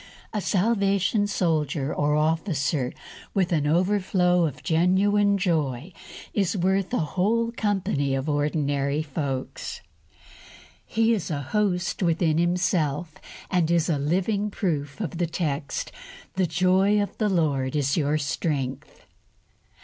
[0.33, 2.91] A Salvation Soldier or Officer
[3.35, 5.93] with an overflow of genuine joy
[6.33, 9.81] is worth a whole company of ordinary folks.
[10.87, 13.13] He is a host within himself,
[13.51, 15.91] and is a living proof of the text,
[16.33, 19.05] "The joy of the Lord is your strength."